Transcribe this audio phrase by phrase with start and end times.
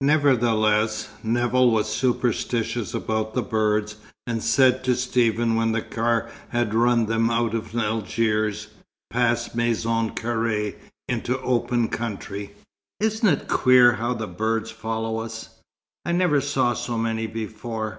[0.00, 3.94] Nevertheless, Nevill was superstitious about the birds,
[4.26, 8.66] and said to Stephen when the car had run them out of Algiers,
[9.08, 10.74] past Maison Carré,
[11.08, 12.56] into open country:
[12.98, 15.48] "Isn't it queer how the birds follow us?
[16.04, 17.96] I never saw so many before.